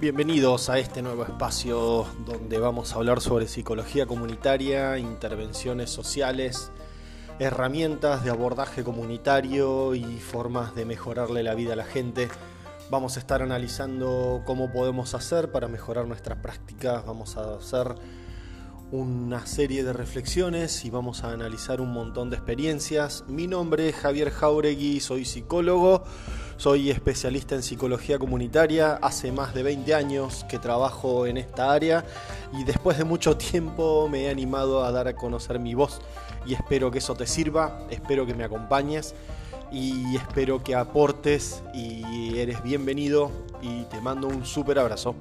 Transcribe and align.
Bienvenidos 0.00 0.70
a 0.70 0.78
este 0.78 1.02
nuevo 1.02 1.24
espacio 1.24 2.06
donde 2.24 2.58
vamos 2.58 2.90
a 2.90 2.94
hablar 2.94 3.20
sobre 3.20 3.46
psicología 3.46 4.06
comunitaria, 4.06 4.96
intervenciones 4.96 5.90
sociales, 5.90 6.72
herramientas 7.38 8.24
de 8.24 8.30
abordaje 8.30 8.82
comunitario 8.82 9.94
y 9.94 10.04
formas 10.18 10.74
de 10.74 10.86
mejorarle 10.86 11.42
la 11.42 11.54
vida 11.54 11.74
a 11.74 11.76
la 11.76 11.84
gente. 11.84 12.30
Vamos 12.90 13.18
a 13.18 13.20
estar 13.20 13.42
analizando 13.42 14.40
cómo 14.46 14.72
podemos 14.72 15.12
hacer 15.12 15.52
para 15.52 15.68
mejorar 15.68 16.06
nuestras 16.06 16.38
prácticas, 16.38 17.04
vamos 17.04 17.36
a 17.36 17.56
hacer 17.56 17.94
una 18.92 19.44
serie 19.44 19.84
de 19.84 19.92
reflexiones 19.92 20.82
y 20.86 20.88
vamos 20.88 21.24
a 21.24 21.32
analizar 21.32 21.82
un 21.82 21.92
montón 21.92 22.30
de 22.30 22.36
experiencias. 22.36 23.24
Mi 23.28 23.46
nombre 23.46 23.90
es 23.90 23.96
Javier 23.96 24.30
Jauregui, 24.30 25.00
soy 25.00 25.26
psicólogo 25.26 26.04
soy 26.60 26.90
especialista 26.90 27.54
en 27.54 27.62
psicología 27.62 28.18
comunitaria, 28.18 28.98
hace 29.00 29.32
más 29.32 29.54
de 29.54 29.62
20 29.62 29.94
años 29.94 30.44
que 30.46 30.58
trabajo 30.58 31.24
en 31.24 31.38
esta 31.38 31.72
área 31.72 32.04
y 32.52 32.64
después 32.64 32.98
de 32.98 33.04
mucho 33.04 33.38
tiempo 33.38 34.10
me 34.10 34.24
he 34.24 34.28
animado 34.28 34.84
a 34.84 34.92
dar 34.92 35.08
a 35.08 35.16
conocer 35.16 35.58
mi 35.58 35.72
voz 35.74 36.02
y 36.44 36.52
espero 36.52 36.90
que 36.90 36.98
eso 36.98 37.14
te 37.14 37.26
sirva, 37.26 37.86
espero 37.88 38.26
que 38.26 38.34
me 38.34 38.44
acompañes 38.44 39.14
y 39.72 40.14
espero 40.16 40.62
que 40.62 40.74
aportes 40.74 41.62
y 41.72 42.36
eres 42.36 42.62
bienvenido 42.62 43.30
y 43.62 43.84
te 43.84 43.98
mando 44.02 44.28
un 44.28 44.44
súper 44.44 44.80
abrazo. 44.80 45.14